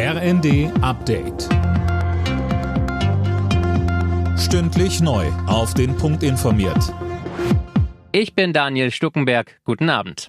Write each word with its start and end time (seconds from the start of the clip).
RND 0.00 0.70
Update. 0.80 1.48
Stündlich 4.38 5.00
neu. 5.00 5.26
Auf 5.48 5.74
den 5.74 5.96
Punkt 5.96 6.22
informiert. 6.22 6.94
Ich 8.12 8.36
bin 8.36 8.52
Daniel 8.52 8.92
Stuckenberg. 8.92 9.58
Guten 9.64 9.90
Abend. 9.90 10.28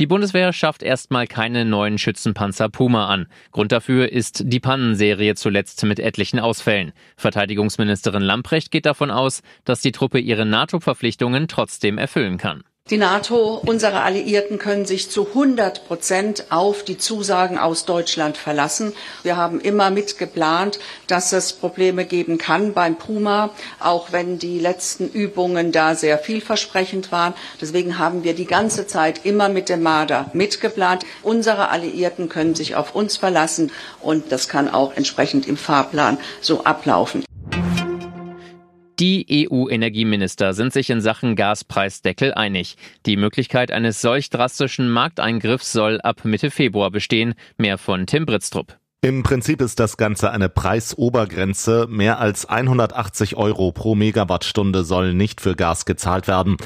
Die 0.00 0.08
Bundeswehr 0.08 0.52
schafft 0.52 0.82
erstmal 0.82 1.28
keine 1.28 1.64
neuen 1.64 1.96
Schützenpanzer 1.96 2.68
Puma 2.68 3.06
an. 3.06 3.28
Grund 3.52 3.70
dafür 3.70 4.10
ist 4.10 4.42
die 4.44 4.58
Pannenserie 4.58 5.36
zuletzt 5.36 5.84
mit 5.84 6.00
etlichen 6.00 6.40
Ausfällen. 6.40 6.92
Verteidigungsministerin 7.16 8.22
Lamprecht 8.22 8.72
geht 8.72 8.86
davon 8.86 9.12
aus, 9.12 9.42
dass 9.62 9.80
die 9.80 9.92
Truppe 9.92 10.18
ihre 10.18 10.44
NATO-Verpflichtungen 10.44 11.46
trotzdem 11.46 11.98
erfüllen 11.98 12.36
kann. 12.36 12.64
Die 12.88 12.98
NATO, 12.98 13.60
unsere 13.66 14.02
Alliierten 14.02 14.58
können 14.58 14.86
sich 14.86 15.10
zu 15.10 15.26
100 15.26 15.88
Prozent 15.88 16.44
auf 16.50 16.84
die 16.84 16.96
Zusagen 16.96 17.58
aus 17.58 17.84
Deutschland 17.84 18.36
verlassen. 18.36 18.92
Wir 19.24 19.36
haben 19.36 19.60
immer 19.60 19.90
mitgeplant, 19.90 20.78
dass 21.08 21.32
es 21.32 21.52
Probleme 21.52 22.04
geben 22.04 22.38
kann 22.38 22.74
beim 22.74 22.94
Puma, 22.94 23.50
auch 23.80 24.12
wenn 24.12 24.38
die 24.38 24.60
letzten 24.60 25.08
Übungen 25.08 25.72
da 25.72 25.96
sehr 25.96 26.16
vielversprechend 26.16 27.10
waren. 27.10 27.34
Deswegen 27.60 27.98
haben 27.98 28.22
wir 28.22 28.34
die 28.34 28.46
ganze 28.46 28.86
Zeit 28.86 29.26
immer 29.26 29.48
mit 29.48 29.68
dem 29.68 29.82
Marder 29.82 30.30
mitgeplant. 30.32 31.04
Unsere 31.24 31.70
Alliierten 31.70 32.28
können 32.28 32.54
sich 32.54 32.76
auf 32.76 32.94
uns 32.94 33.16
verlassen 33.16 33.72
und 34.00 34.30
das 34.30 34.46
kann 34.46 34.72
auch 34.72 34.96
entsprechend 34.96 35.48
im 35.48 35.56
Fahrplan 35.56 36.18
so 36.40 36.62
ablaufen. 36.62 37.25
Die 38.98 39.46
EU-Energieminister 39.50 40.54
sind 40.54 40.72
sich 40.72 40.88
in 40.88 41.02
Sachen 41.02 41.36
Gaspreisdeckel 41.36 42.32
einig. 42.32 42.78
Die 43.04 43.18
Möglichkeit 43.18 43.70
eines 43.70 44.00
solch 44.00 44.30
drastischen 44.30 44.88
Markteingriffs 44.88 45.70
soll 45.72 46.00
ab 46.00 46.24
Mitte 46.24 46.50
Februar 46.50 46.90
bestehen. 46.90 47.34
Mehr 47.58 47.76
von 47.76 48.06
Tim 48.06 48.24
Britztrup. 48.24 48.78
Im 49.02 49.22
Prinzip 49.22 49.60
ist 49.60 49.80
das 49.80 49.98
Ganze 49.98 50.30
eine 50.30 50.48
Preisobergrenze. 50.48 51.86
Mehr 51.90 52.18
als 52.20 52.46
180 52.46 53.36
Euro 53.36 53.70
pro 53.70 53.94
Megawattstunde 53.94 54.82
soll 54.82 55.12
nicht 55.12 55.42
für 55.42 55.54
Gas 55.54 55.84
gezahlt 55.84 56.26
werden. 56.26 56.56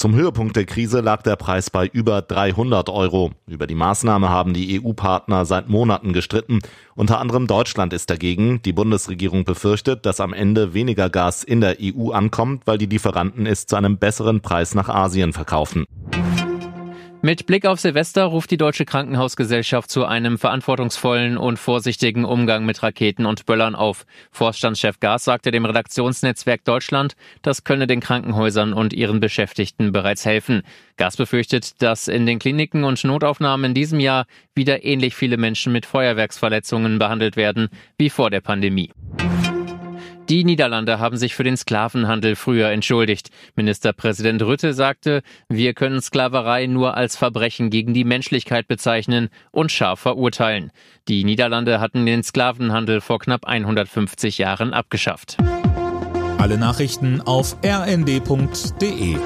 Zum 0.00 0.14
Höhepunkt 0.14 0.56
der 0.56 0.64
Krise 0.64 1.02
lag 1.02 1.20
der 1.20 1.36
Preis 1.36 1.68
bei 1.68 1.86
über 1.86 2.22
300 2.22 2.88
Euro. 2.88 3.32
Über 3.46 3.66
die 3.66 3.74
Maßnahme 3.74 4.30
haben 4.30 4.54
die 4.54 4.80
EU-Partner 4.82 5.44
seit 5.44 5.68
Monaten 5.68 6.14
gestritten. 6.14 6.60
Unter 6.94 7.20
anderem 7.20 7.46
Deutschland 7.46 7.92
ist 7.92 8.08
dagegen. 8.08 8.62
Die 8.62 8.72
Bundesregierung 8.72 9.44
befürchtet, 9.44 10.06
dass 10.06 10.20
am 10.20 10.32
Ende 10.32 10.72
weniger 10.72 11.10
Gas 11.10 11.44
in 11.44 11.60
der 11.60 11.76
EU 11.82 12.12
ankommt, 12.12 12.62
weil 12.66 12.78
die 12.78 12.86
Lieferanten 12.86 13.44
es 13.44 13.66
zu 13.66 13.76
einem 13.76 13.98
besseren 13.98 14.40
Preis 14.40 14.74
nach 14.74 14.88
Asien 14.88 15.34
verkaufen. 15.34 15.84
Mit 17.22 17.44
Blick 17.44 17.66
auf 17.66 17.78
Silvester 17.78 18.24
ruft 18.24 18.50
die 18.50 18.56
Deutsche 18.56 18.86
Krankenhausgesellschaft 18.86 19.90
zu 19.90 20.06
einem 20.06 20.38
verantwortungsvollen 20.38 21.36
und 21.36 21.58
vorsichtigen 21.58 22.24
Umgang 22.24 22.64
mit 22.64 22.82
Raketen 22.82 23.26
und 23.26 23.44
Böllern 23.44 23.74
auf. 23.74 24.06
Vorstandschef 24.30 25.00
Gas 25.00 25.24
sagte 25.24 25.50
dem 25.50 25.66
Redaktionsnetzwerk 25.66 26.64
Deutschland, 26.64 27.16
das 27.42 27.62
könne 27.62 27.86
den 27.86 28.00
Krankenhäusern 28.00 28.72
und 28.72 28.94
ihren 28.94 29.20
Beschäftigten 29.20 29.92
bereits 29.92 30.24
helfen. 30.24 30.62
Gas 30.96 31.18
befürchtet, 31.18 31.82
dass 31.82 32.08
in 32.08 32.24
den 32.24 32.38
Kliniken 32.38 32.84
und 32.84 33.04
Notaufnahmen 33.04 33.66
in 33.66 33.74
diesem 33.74 34.00
Jahr 34.00 34.24
wieder 34.54 34.82
ähnlich 34.82 35.14
viele 35.14 35.36
Menschen 35.36 35.74
mit 35.74 35.84
Feuerwerksverletzungen 35.84 36.98
behandelt 36.98 37.36
werden 37.36 37.68
wie 37.98 38.08
vor 38.08 38.30
der 38.30 38.40
Pandemie. 38.40 38.92
Die 40.30 40.44
Niederlande 40.44 41.00
haben 41.00 41.16
sich 41.16 41.34
für 41.34 41.42
den 41.42 41.56
Sklavenhandel 41.56 42.36
früher 42.36 42.68
entschuldigt. 42.70 43.30
Ministerpräsident 43.56 44.40
Rütte 44.42 44.74
sagte, 44.74 45.22
wir 45.48 45.74
können 45.74 46.00
Sklaverei 46.00 46.68
nur 46.68 46.96
als 46.96 47.16
Verbrechen 47.16 47.68
gegen 47.68 47.94
die 47.94 48.04
Menschlichkeit 48.04 48.68
bezeichnen 48.68 49.28
und 49.50 49.72
scharf 49.72 49.98
verurteilen. 49.98 50.70
Die 51.08 51.24
Niederlande 51.24 51.80
hatten 51.80 52.06
den 52.06 52.22
Sklavenhandel 52.22 53.00
vor 53.00 53.18
knapp 53.18 53.44
150 53.44 54.38
Jahren 54.38 54.72
abgeschafft. 54.72 55.36
Alle 56.38 56.58
Nachrichten 56.58 57.20
auf 57.22 57.56
rnd.de 57.64 59.16